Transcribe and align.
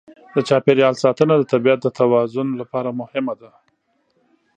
د 0.35 0.37
چاپېریال 0.47 0.95
ساتنه 1.03 1.33
د 1.37 1.43
طبیعت 1.53 1.79
د 1.83 1.87
توازن 1.99 2.47
لپاره 2.61 2.89
مهمه 3.01 3.33
ده. 3.41 3.51